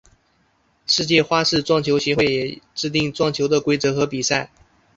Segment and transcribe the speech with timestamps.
[0.87, 4.49] 世界花式撞球协会也制定撞球的规则和比赛。